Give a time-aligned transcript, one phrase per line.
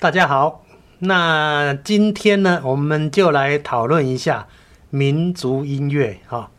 [0.00, 0.64] 大家好。
[1.00, 4.46] 那今天呢，我们就来讨论一下
[4.90, 6.52] 民族音乐哈。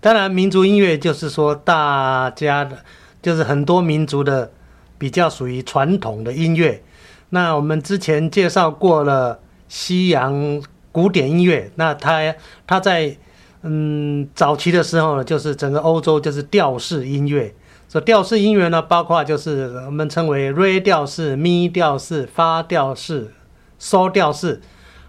[0.00, 2.78] 当然，民族音乐就是说大家的，
[3.20, 4.50] 就是很多民族的
[4.96, 6.82] 比较属于传统的音乐。
[7.28, 12.34] 那我们之前介绍过了西洋古典音乐，那它
[12.66, 13.14] 它在
[13.60, 17.54] 嗯早期的时候呢，就是整个欧洲就是调式音乐。
[17.88, 23.32] 这调式音源呢，包括就是我们称为瑞调式、咪调式、发调式、
[23.80, 24.60] 嗦调式。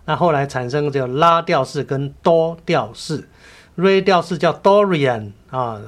[0.06, 3.28] 那后来产生叫拉调式跟哆调式。
[3.76, 5.82] 瑞调式叫 Dorian 啊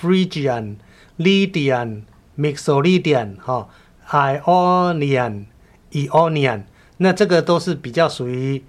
[0.00, 0.76] ，Phrygian、
[1.18, 2.02] Lydian、
[2.38, 3.68] Mixolydian 哈
[4.08, 5.44] ，Ionian、
[5.92, 6.62] Eonian。
[6.96, 8.64] 那这个都是比较属于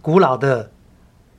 [0.00, 0.70] 古老的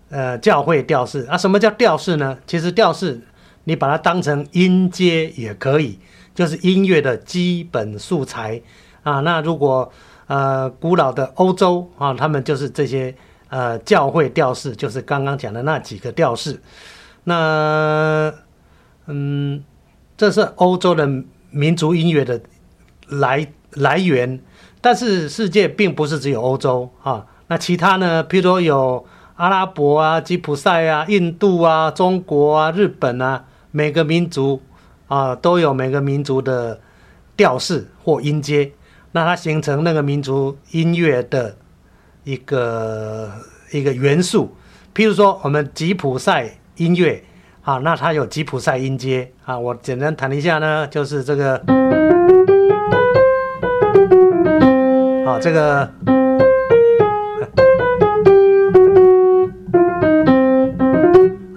[0.09, 1.25] 呃教会调式。
[1.29, 2.37] 啊，什么叫调式呢？
[2.45, 3.21] 其实调式。
[3.63, 5.99] 你把它当成音阶也可以，
[6.33, 8.59] 就是音乐的基本素材
[9.03, 9.19] 啊。
[9.19, 9.91] 那如果
[10.27, 13.13] 呃古老的欧洲啊，他们就是这些
[13.49, 16.59] 呃教会调式，就是刚刚讲的那几个调式。
[17.25, 18.33] 那
[19.05, 19.63] 嗯，
[20.17, 21.07] 这是欧洲的
[21.51, 22.41] 民族音乐的
[23.07, 24.41] 来来源，
[24.81, 27.25] 但是世界并不是只有欧洲啊。
[27.47, 28.23] 那其他呢？
[28.23, 33.45] 譬如说有阿拉伯啊、吉普赛啊、印度啊、中国啊、日本啊。
[33.71, 34.61] 每个民族
[35.07, 36.79] 啊都有每个民族的
[37.35, 38.71] 调式或音阶，
[39.13, 41.55] 那它形成那个民族音乐的
[42.23, 43.31] 一个
[43.71, 44.55] 一个元素。
[44.93, 47.23] 譬如说，我们吉普赛音乐
[47.63, 49.57] 啊，那它有吉普赛音阶啊。
[49.57, 51.55] 我简单弹一下呢，就是这个
[55.25, 55.89] 啊，这个，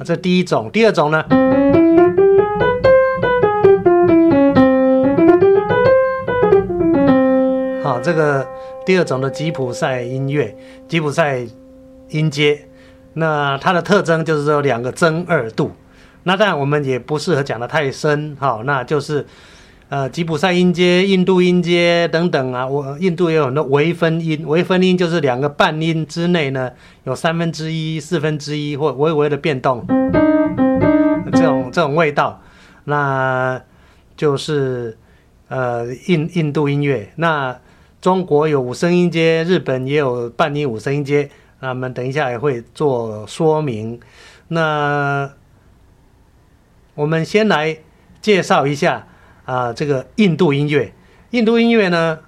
[0.05, 1.25] 这第一种，第二种呢？
[8.05, 8.47] 这个
[8.84, 10.55] 第二种的吉普赛音乐，
[10.86, 11.41] 吉普赛
[12.11, 12.69] 音阶，
[13.14, 15.72] 那它的特征就是说两个增二度。
[16.24, 19.24] 那当然我们也不适合讲的太深，哈，那就是
[19.89, 22.67] 呃吉普赛音阶、印度音阶等等啊。
[22.67, 26.70] 我印度也有很多微分音，微分音就是两个半音之内呢
[27.05, 29.83] 有三分之一、四分之一或微微的变动，
[31.33, 32.42] 这种这种味道，
[32.84, 33.58] 那
[34.14, 34.98] 就是
[35.48, 37.56] 呃印印度音乐那。
[38.05, 43.98] 中国有五声音阶，日本也有半音五声音阶，那我们等一下也会做说明。
[44.48, 45.31] 那
[46.95, 47.79] 我们先来
[48.20, 49.07] 介绍一下
[49.47, 50.92] 啊，这个印度音乐。
[51.31, 52.19] 印度音乐呢，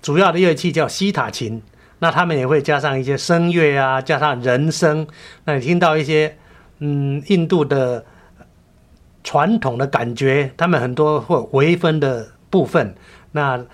[0.00, 1.60] 主要的乐器叫西塔琴，
[1.98, 5.08] 那他们也会加上一些声乐啊，加上人声。
[5.44, 6.38] 那你听到一些
[6.78, 8.06] 嗯，印度的
[9.24, 12.94] 传统的感觉，他们很多或微分的部分，
[13.32, 13.66] 那。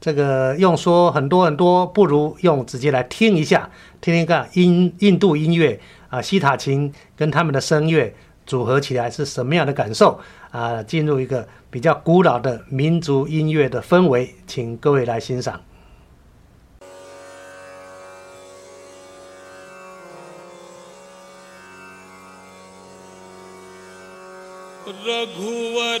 [0.00, 3.70] 这个用说很多很多，不如用直接来听一下，
[4.00, 8.14] 听听看印印度音乐啊，西塔琴跟他们的声乐
[8.46, 10.20] 组合起来是什么样的感受
[10.50, 10.82] 啊？
[10.82, 15.60] 进入一个比较古老的民族音乐的氛围，请各位来欣赏。
[25.04, 26.00] रघुवर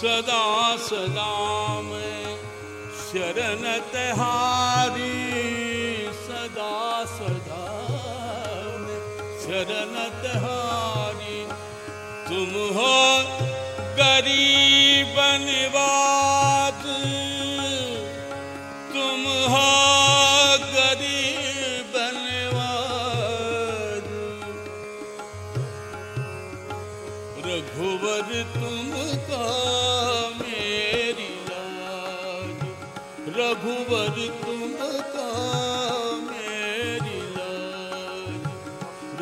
[0.00, 2.36] ਸਦਾ ਸਦਾ ਮੈਂ
[2.98, 5.08] ਸ਼ਰਨ ਤਹਾਰੀ
[6.26, 7.64] ਸਦਾ ਸਦਾ
[8.80, 9.00] ਮੈਂ
[9.40, 11.46] ਸ਼ਰਨ ਤਹਾਰੀ
[12.28, 12.94] ਤੁਮ ਹੋ
[13.98, 16.37] ਗਰੀਬ ਨਿਵਾਸ।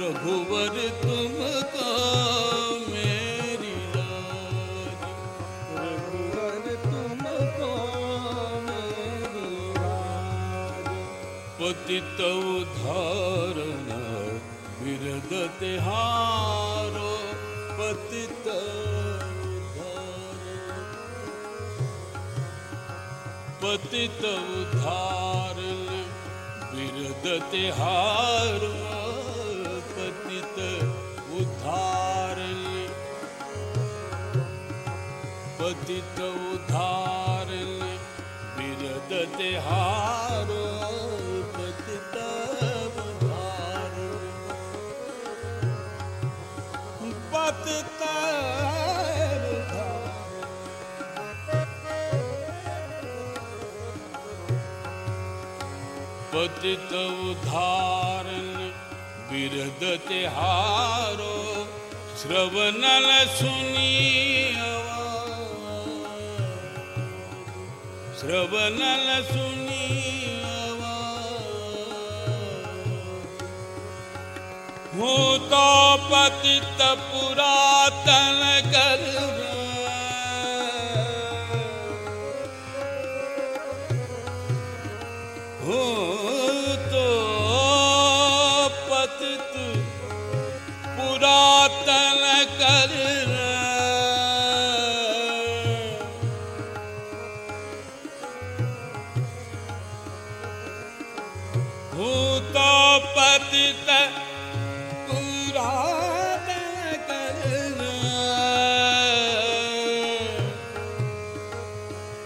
[0.06, 1.90] रघुवर तुमका
[2.92, 5.02] मेरी लाज
[5.78, 7.74] रघुवर तुमका
[8.68, 10.88] मेरी लाज
[11.60, 13.90] पतित उद्धारण
[14.84, 17.12] विरद तिहारो
[17.80, 18.48] पतित
[19.52, 20.00] उद्धारण
[23.64, 25.86] पतित उद्धारण
[26.76, 28.74] विरद तिहारो
[39.39, 40.47] ਤਿਹਾਰ
[41.53, 43.95] ਪਤਿਤਵ ਭਾਰ
[56.33, 57.35] ਪਤਿਤਵ
[59.31, 61.67] ਬਿਰਧ ਤਿਹਾਰੋ
[62.19, 64.36] ਸ਼ਰਵਨਲ ਸੁਨੀ
[68.27, 69.85] श्रवणल सुनि
[74.97, 75.13] हो
[76.11, 78.41] पति त पुरातन
[101.97, 103.87] ਭੂਤੋ ਪਤਿਤ
[105.07, 106.51] ਪੁਰਾਣ
[107.09, 107.79] ਕਰਨ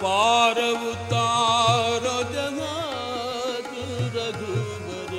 [0.00, 3.70] ਪਾਰ ਉਤਾਰ ਜਹਾਤ
[4.16, 5.14] ਰਘੁਵਰ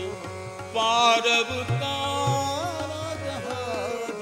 [0.74, 2.90] ਪਾਰ ਉਤਾਰ
[3.24, 4.22] ਜਹਾਤ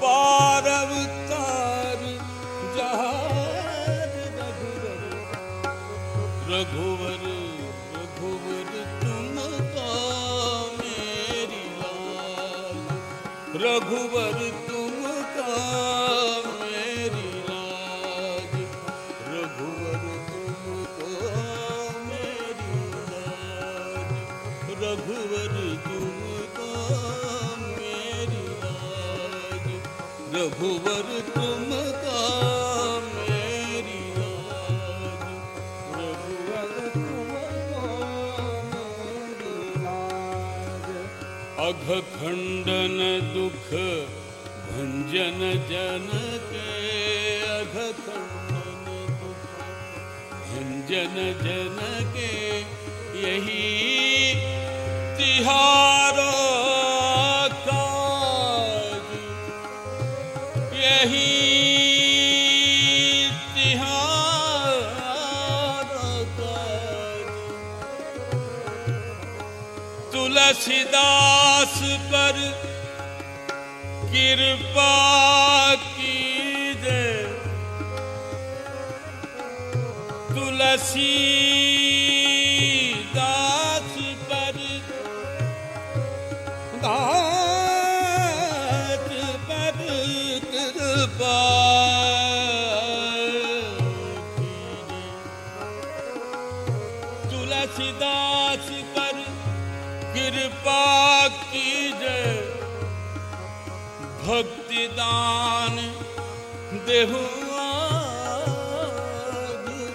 [0.00, 1.25] ਪਾਰ ਉਤਾਰ
[30.55, 32.19] रघुवर तुमका
[33.05, 35.23] मेरी लाज
[35.95, 37.89] रघुवर तुमको
[38.71, 40.87] मेरी लाज
[41.67, 42.97] अघ खंडन
[43.33, 43.67] दुख
[44.69, 45.39] भंजन
[45.71, 46.07] जन
[46.51, 46.65] के
[47.57, 48.87] अघ खंडन
[49.21, 49.59] दुख
[50.47, 51.79] भंजन जन
[52.15, 52.31] के
[53.27, 53.63] यही
[55.17, 56.31] तिहारो
[61.06, 62.68] ਰਹੀ
[63.54, 64.82] ਤਿਹਾਰ
[66.38, 67.30] ਕਰ।
[70.12, 71.76] ਤੁਲਸੀਦਾਸ
[72.12, 72.36] ਪਰ
[74.12, 74.94] ਕਿਰਪਾ
[75.74, 77.08] ਕੀਜੇ।
[80.34, 81.12] ਤੁਲਸੀ
[100.16, 102.34] ਕਿਰਪਾ ਕੀਜੈ।
[104.22, 105.76] ਭਗਤੀ ਦਾਨ
[106.86, 107.66] ਦੇਹੁਆ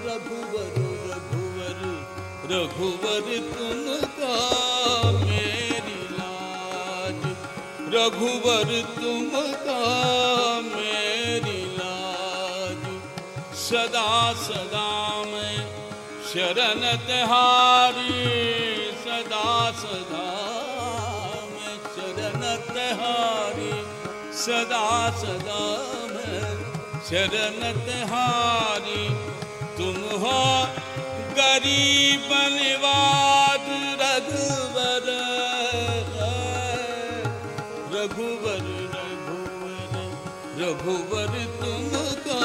[0.05, 0.77] ਰਘੁਵਰ
[1.09, 1.79] ਰਘੁਵਰ
[2.51, 3.21] ਰਘੁਵਰ
[3.53, 7.25] ਤੁਮ ਕਾ ਮੇਰੀ ਲਾਜ।
[7.95, 12.85] ਰਘੁਵਰ ਤੁਮ ਕਾ ਮੇਰੀ ਲਾਜ।
[13.55, 15.67] ਸਦਾ ਸਦਾ ਮੈਂ
[16.31, 18.50] ਸ਼ਰਨ ਤੇ ਤਿਹਾਰੀ।
[19.81, 20.25] सदा
[21.51, 23.71] मैं शरण तिहारी,
[24.41, 24.87] सदा
[25.21, 25.61] सदा
[26.11, 26.49] मैं
[27.09, 29.03] शरण तिहारी।
[29.77, 30.37] तुम हो
[31.39, 33.65] गरीब निवाद
[34.01, 35.07] रघुवर
[37.95, 38.63] रघुवर
[39.07, 39.89] रघुवर
[40.61, 41.89] रघुवर तुम
[42.27, 42.39] का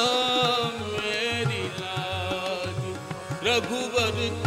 [0.80, 2.82] मेरी लाज
[3.48, 4.45] रघुवर